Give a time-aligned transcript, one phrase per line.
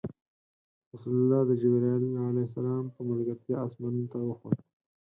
[0.91, 2.25] رسول الله د جبرایل ع
[2.95, 4.57] په ملګرتیا اسمانونو ته وخوت.